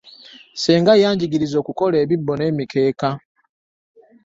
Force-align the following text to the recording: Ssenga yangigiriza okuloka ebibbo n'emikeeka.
Ssenga 0.53 0.93
yangigiriza 1.01 1.55
okuloka 1.61 1.95
ebibbo 2.03 2.33
n'emikeeka. 2.35 3.09